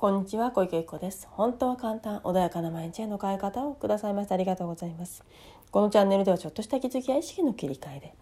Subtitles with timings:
[0.00, 1.28] こんにちは小池由子です。
[1.30, 5.22] 本当は簡単穏やかな毎日への変え方をくださいましてありがとうございます。
[5.70, 8.14] このチャンネルではちょっとした気づきや意識の切り替えで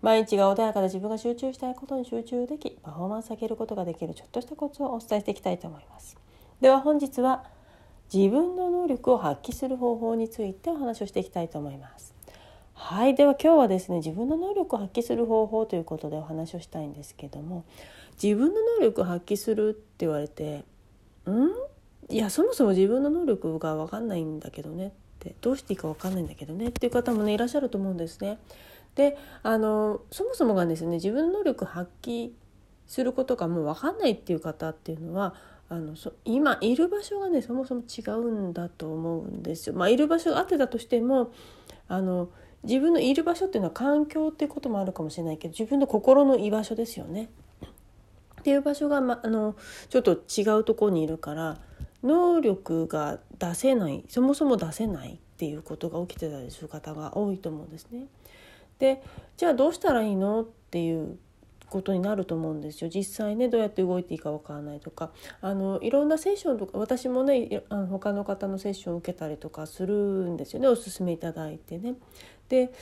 [0.00, 6.16] 毎日が穏やかで自分が集中したいことに集中できパフォーマンス上げることができるちょっとしたコツをお伝えしていきたいと思います。
[6.60, 7.42] では本日は
[8.14, 12.14] 自分の能力を発揮する方法についてお話をしていきたいと思います。
[12.74, 17.64] はいでは今日はですね自分の能力を発揮する方法ということでお話をしたいんですけども
[18.22, 20.64] 自分の能力を発揮するって言われて
[21.32, 21.50] ん？
[22.10, 24.90] いやそもそも自分の能力が分かんないんだけどねっ
[25.20, 28.38] てどうしていいか分かんないんだけどねっていう方もねいらっしゃると思うんですね。
[28.94, 32.30] であのそもそもがですね自分の能力発揮
[32.86, 35.34] することがもう分かんないっていう方っていうのは
[35.68, 39.74] あのそ今いる場所がねそもそも違うんだと思うんですよ。
[39.74, 41.32] まあ、いる場所があってたとしても
[41.88, 42.28] あの
[42.62, 47.30] 自分のいる場所っていうのは環境っていうこともあるかもしれないけど自分の心の居場所ですよね。
[48.44, 49.56] っていう場所が、ま、あの
[49.88, 51.56] ちょっと違うところにいるから
[52.02, 58.04] 能力が出せないそもそも出せないっていうことが起きてたりする方が多いと思うんですね。
[58.78, 59.02] で
[59.38, 61.16] じゃあどうしたらいいのっていう
[61.70, 65.10] ことになると思うんですよ実際ねどうやって動いていいか分からないとか
[65.40, 71.94] あのいろんなセッションとか私もねあの他の方のセッションを受けたりとかするんですよねおすすめいただいてね。
[72.50, 72.74] で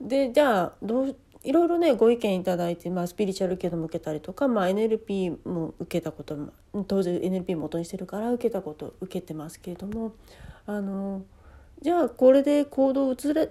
[0.00, 10.12] でじゃあどういろいろねご意見いただいて、まあ、スピリチュアル系のも受けたりとか、まあ、NLP も受けたことも当然 NLP も元にしてるから受けたこと受けてますけれども
[10.66, 11.22] あの
[11.80, 13.50] じゃあこれで行動を移れ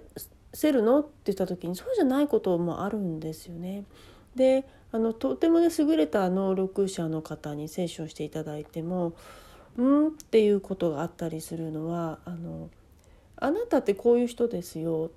[0.53, 1.01] せるの？
[1.01, 3.83] って言った時にそうじゃないこともあるんですよね。
[4.35, 9.13] であのとてもね優れた能力者の方にセッションしていただいても
[9.77, 12.69] 「うん?」っていうことがあったりするのはあの
[13.37, 15.11] 「あなたってこういう人ですよ」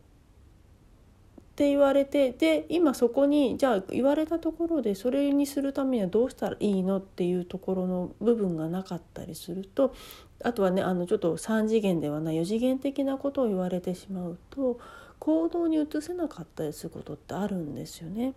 [1.52, 9.94] って言われてで今そこにじゃあ言われたところでそれにするためにはどうしたらいいのっていうところの部分がなかったりすると
[10.42, 14.80] あとはねあのちょっと3次元ではない4次元的なことを言われてしまうと
[15.18, 18.32] 行動に移せなかったりすることってあるんですよね。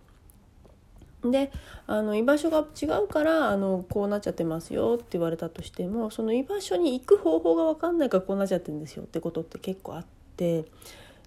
[1.24, 1.50] で
[1.86, 10.04] あの居場所が違うからあのこうなっちゃってますよって言われたとしてもその居場所に行く方法が分かんないからこうなっちゃってるんですよってことって結構あっ
[10.36, 10.66] て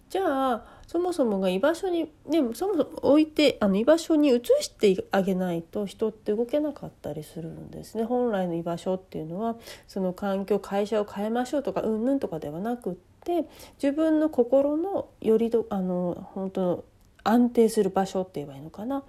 [0.10, 9.56] じゃあそもそもが居場所に、ね、そもそも置いてあの居場所に移してあげないと人って動けなかったりするんですね本来の居場所っていうのは
[9.88, 13.46] その環境会社を変えましょうとかうんぬんとかではなくって
[13.82, 16.84] 自分の心のよりどあの本当の
[17.24, 19.04] 安定する場所って言えばいいのかな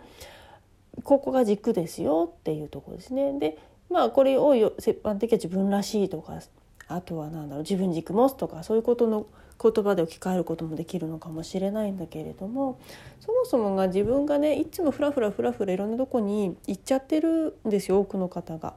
[1.03, 3.39] ここが軸ですよっていうとこですね。
[3.39, 3.57] で
[3.89, 4.67] まあこれを一
[5.03, 6.41] 般的には自分らしいとか
[6.89, 9.27] あとは何だろう自分軸持つとかそういうことの
[9.63, 12.79] 言葉で置き換えることもできるのかもしれないんだけれども
[13.21, 18.75] そもそもが自分がねいつもフラフラフラフラいろんなとこに行っちゃってるんですよ多くの方が。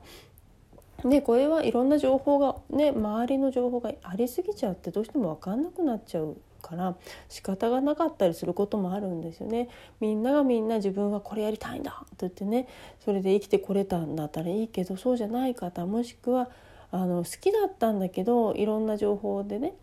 [1.06, 6.96] でこれはいろんな情報がね周りの情報がありすぎちゃってどうしても分かんなくなっちゃうから
[7.28, 9.68] 仕方がなかったりすることもあるんですよね。
[10.00, 12.68] みんながみんな自分はこれやりたいんだって言ってね
[13.00, 16.50] それで生きてこれたんだったらいいけどそうじゃない方もしくは
[16.92, 19.74] あの好きだったんだけどいろんな情報でね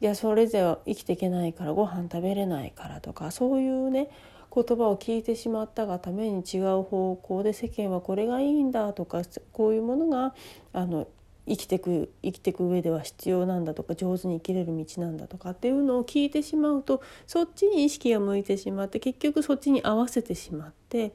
[0.00, 4.10] いやそれじゃ生きていけないからご飯食べれないからとかそういうね
[4.54, 9.22] 言葉を聞いてしまったがために違う方向で世間はこれがいいんだとか
[9.52, 10.34] こういうものが
[10.72, 11.08] あの
[11.48, 21.12] 生きてく生きてく上では必要なんだとか上手に生きれる道なんだとかっていうのを聞いてしまうとそっちに意識が向いてしまって結局そっちに合わせてしまって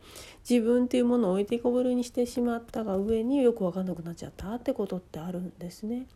[0.47, 6.07] 自分っていうものを置いてこぼれにしてしまったが上によく分かんなくなっちゃったってことってあるんですね。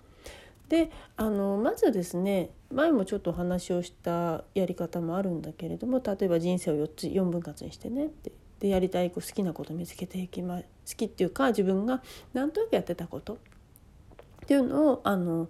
[0.70, 10.64] であのまずですね前もちょっとお話をしたやり方もあるんだけれども例えば人生を4つ4分割にしてねってでやりたい好きなこと見つけていきま好
[10.96, 12.02] きっていうか自分が
[12.34, 13.38] 何となくやってたことっ
[14.48, 15.50] ていうのをあの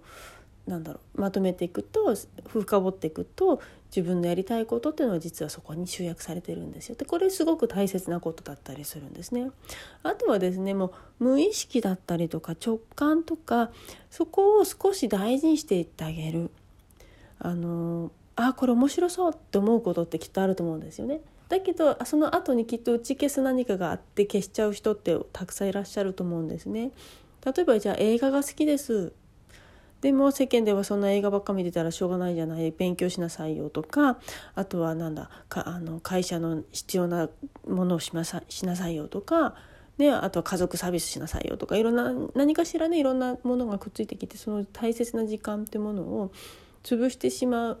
[0.68, 2.14] なんだろうまとめていくと
[2.46, 6.94] 深掘っていくと自分のやりたいことっていうのは実はそこに集約されてるんですよ。
[6.94, 9.50] でこれすごく大切なことだったりするんですね。
[10.02, 13.70] あとはですねもう無意識だったりとか直感とか
[14.10, 16.50] そこを少し大事にしていってあげる。
[17.40, 21.22] あのあこれ面白そうって思うことってきっとあると思うんですよね。
[21.48, 26.90] だけどその後にきっと打ち消す何かがあって消しちゃう人ってたくさんいらっしゃると思うんですね。
[27.44, 29.12] 例えばじゃあ映画が好きです
[30.00, 32.70] でも世間ではそんな映画ばっか見てたらしょうがないじゃない。
[32.70, 34.18] 勉強しなさいよとか
[34.54, 37.28] あとはなんだかあの会社の必要な
[37.66, 39.54] ものをしなさしなさいよとか、
[39.98, 46.32] ね、あとは家族サービスしなさいよとかいろんな何かしらねいろんなものがくっついてきてその大切な時間ってものを
[46.84, 47.78] 潰してしまっ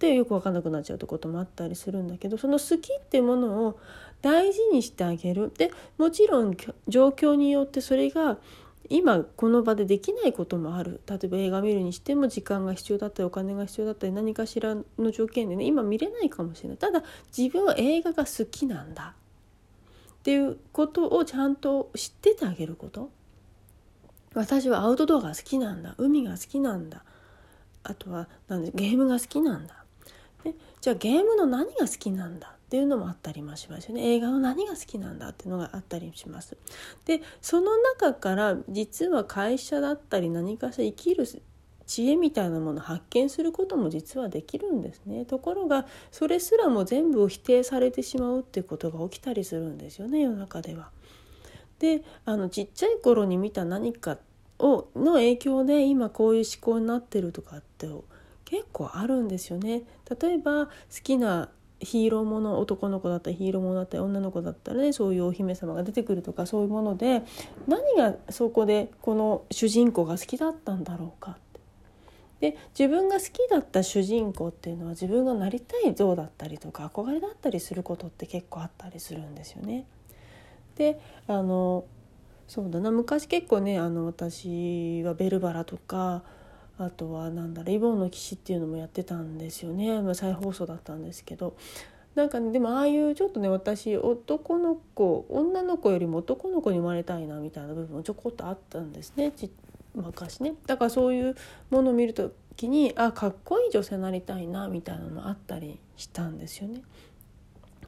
[0.00, 3.78] てよく分かんなくなっちゃうってこともあったりするんだけどその好きってものを
[4.22, 5.52] 大事にしてあげる。
[5.56, 6.56] でもちろん
[6.88, 8.38] 状況によってそれが
[8.90, 11.00] 今この場でできないこともある。
[11.08, 16.78] 例えば映画見るにしても時間が必要だったりお金が必要だったり何かしらの条件でね今見れないかもしれない。
[16.78, 17.02] ただ
[17.36, 19.14] 自分は映画が好きなんだ。
[20.20, 23.10] っていうことをちゃんと知っててあげること。
[24.34, 25.94] 私はアウトドアが好きなんだ。
[25.96, 27.04] 海が好きなんだ。
[27.82, 29.84] あとはなんでゲームが好きなんだ。
[30.44, 32.54] でじゃあゲームの何が好きなんだ？
[32.70, 36.56] っていうのもあったりもしますよね映画の何が好きなんだっていうのがあったりします。
[37.04, 41.26] でその中から実は会社だったり何かしら生きる
[41.86, 50.90] 知恵みたいなもの発見することも実はできるんですねところがそれすらも全部を否定されてしまうっていうことが起きたりするんですよね世の中では。
[51.80, 54.18] であのちっちゃい頃に見た何か
[54.60, 57.88] をの影響で今こういう思考になってるとかって
[58.44, 59.82] 結構あるんですよね。
[60.20, 61.48] 例えば好きな
[61.80, 67.22] ヒーローもの男の子だったりヒーローものだったり女の子だったらねそういうお姫様が出てくるとかそういうもので
[67.66, 71.38] 何がそこでこの主人公が好きだったんだろうか
[72.40, 79.84] で自分が好きだった主人公っていうのは自分がなりたい像だったりとか憧れだったりすることって結構あったりするんですよね。
[80.76, 81.84] であの
[82.48, 86.22] そうだな昔結構ねあの私は「ベルバラ」とか
[86.84, 91.54] あとはなんだ「リボンの騎士」っていうのもやってたんですよね、まあ、再放送だったんですけど。
[92.14, 99.30] なんかねでもああいうちょっとね私男の子女の子よりも男の子に生まれたいなみたいな部分もちょこっとあったんですね。
[99.30, 99.48] ち
[99.94, 100.54] 昔ね。
[100.66, 101.36] だからそういう
[101.70, 106.82] ものを見る時にあかっこいい女性になりたいなみたいなのもあったりしたんですよね。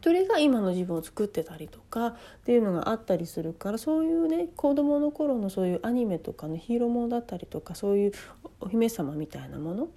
[0.03, 8.13] それが今の自分を作ってたりとかっていうのがあったりするからそういうね子どもの頃のそういうアニメとかのヒーローものだったりとかそういう
[8.61, 9.89] お姫様みたいなもの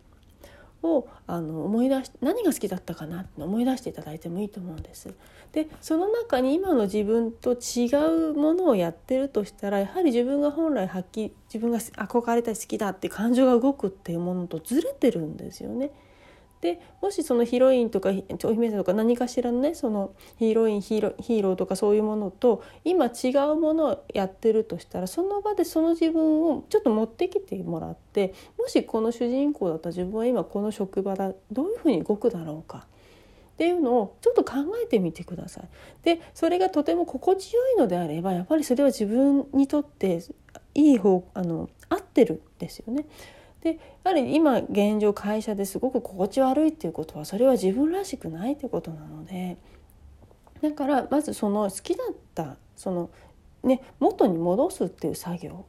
[0.84, 5.13] をあの思い出し何が好きだったかなって思い出していただいてもいいと思うんです。
[5.52, 7.88] でその中に今の自分と違
[8.31, 15.92] うものをやってるとしたらやはり自分が本来発揮自分が憧れたり好きだって感情が動くっていうものとずれてるんですよね。
[16.66, 32.88] でもしそのヒロインとかお姫様とか何かしらのねそのヒーロインヒーローとかそういうものと今違うものをやってるとしたらその場でその自分をちょっと持ってきてもらってもしこの主人公だった自分は今この職場だどういうふうに動くだろうか
[33.54, 34.54] っていうのをちょっと考
[34.84, 35.70] えてみてください。
[36.02, 40.24] でそれがとても心地よいのであればやっぱりそれは自分にとって
[40.74, 43.06] いい方あの合ってるんですよね。
[43.66, 49.58] でやはり今現状会社ですごく心地悪いっていうことはそれは自分らしくないってことなので
[50.62, 53.10] だからまずその好きだったその
[53.64, 55.66] ね元に戻すっていう作業。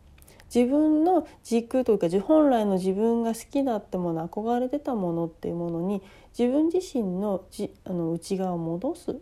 [0.55, 6.03] 自分の軸というか本来の自分が好きだったもの憧れてたものっていうものに
[6.39, 9.17] 自分自身のじあの内側を戻す。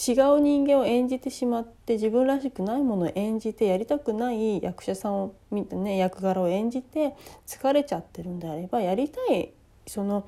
[0.00, 7.14] 違う人間を演じてしまって自分らしくないものを演じてやりたくない役者さんを見てね役柄を演じて
[7.46, 9.52] 疲れちゃってるんであればやりたい
[9.86, 10.26] その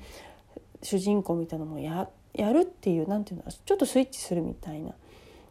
[0.83, 4.93] 主人公みたいなのもややるっていう何て言うのちょっとスイッチするみたいな。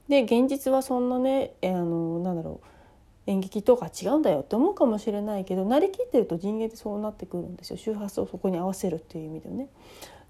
[0.08, 9.68] で現実はそんなねあのなんだろう演劇とか違うんだよって思うかもしれないけどなりきってると人間ってそうなってくるんですよ周波数をそこに合わせるっていう意味でね。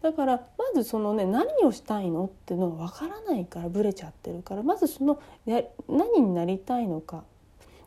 [0.03, 7.23] だからまずそのね何をしたいのっていうのが分からないからブレちゃってるからまずそのや何になりたいのかっ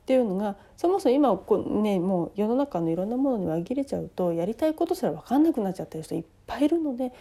[0.06, 7.12] ていうのがそもそも今こう、ね、もう世の中のいろんなものに紛れちゃうとやりたいことすら分かんなくなっちゃってる人いっぱいいるので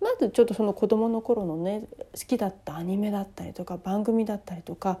[0.00, 5.00] まずちょっとその子どもの頃のね好きだったアニメだったりとか番組だったりとか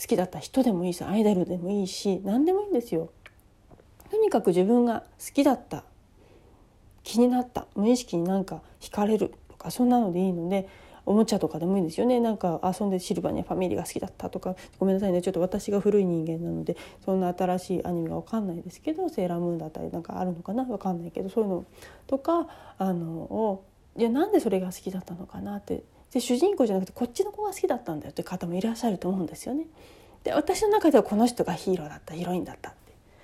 [0.00, 3.10] 好きだった人でもいいしアイドルでもいいし何でもいいんですよ。
[4.10, 5.84] とにかく自分が好きだった
[7.02, 7.66] 気になった。
[7.74, 10.68] 無意識になんか惹かれるとかそんなのでいいので
[11.06, 12.20] おもちゃとかでもいいんですよね。
[12.20, 14.54] なんか遊んでシルバニアファミリーが好きだったとか。
[14.78, 15.22] ごめんなさいね。
[15.22, 20.64] ちょっと私が古い人間なのでそんな新しいアニメが分かんないですけどセーラームーンだったりなんかあるのかな？
[20.64, 21.64] 分かんないけどそういうの
[22.06, 22.46] とか
[22.78, 23.64] あのを
[23.96, 25.82] いやなんでそれが好きだったのかなって。
[26.12, 29.66] で主人公じゃなくてこっちの子が好きだったんだよって方もいらっしゃると思うんですよね。
[30.24, 32.74] で私の中ではこの人がヒーローだったヒロインだった。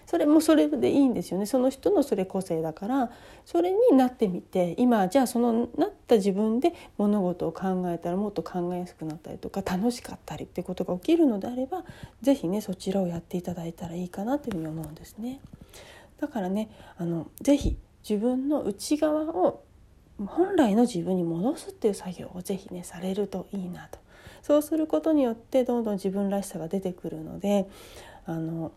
[0.06, 3.10] それもそれでいいんですよねその人のそれ個性だから
[3.44, 11.84] それになってみて今じゃあそのなった自分で物事を考えたらもっと考えやすくなったりとか楽しかったりってことが起きるのであれば
[12.22, 15.40] 是非ねそちらをやっていただいたらいいかなというふうに思うんですね。
[16.20, 17.76] だからねあの是非
[18.08, 19.64] 自分の内側を
[20.24, 23.98] 本来の自分に戻すっていう作業を是非ねされるといいなと。
[24.42, 27.68] そうすることによってどんどん自分らしさが出てくるので
[28.26, 28.70] あの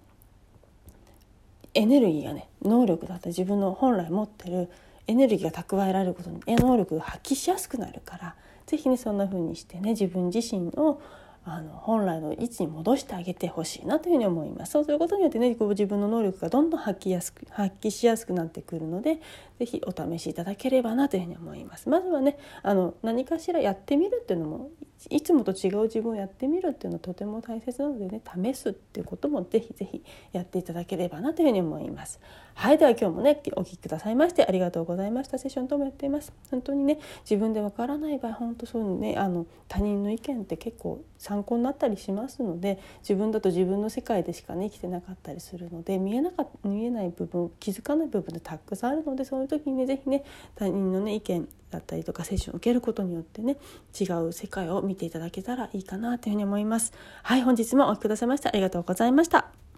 [1.80, 2.50] エネルギーがね。
[2.62, 4.70] 能力だった自分の本来持ってる
[5.08, 8.36] エネルギーが蓄えられることに能力が発揮しやすくなるから
[8.68, 11.02] 是非ねそんな風にしてね自分自身を
[11.46, 14.74] あの本来の位置に戻してあげてほしいなというふうに思います。
[14.74, 19.20] そうすることによってねこう自分の能力がどんどん発揮やすく発揮しやすくなってくるので
[19.60, 21.90] 是非お試しいただければなというふうに思います。
[21.90, 24.70] まずはねあの何かしらやってみるっていうのも
[25.10, 30.04] いつもと違う自分をやってみるっていうのはとても大切なのでね試すっていうこともぜひぜひ
[30.34, 32.20] やっていただければなというふうに思います。
[32.54, 36.34] はいでは今日もねお聴きくださいましてありがとうございましたセッションともやっています。
[36.52, 50.24] 本当にね自分でわからない場合本当そうねあの他人の意見って結構参考になったりしますので自分だと自分の世界でしかね生きてなかったりするので見えなか見えない部分気づかない部分でたくさんあるのでそういう時にね是非ね
[50.56, 53.58] 他人のね意見だったりとかセッションを受けることによってね
[54.00, 56.94] 違う世界を見ていただけたらいいかなというふうに思います。
[57.24, 59.69] はい本日もお聴きくださいましてありがとうございました。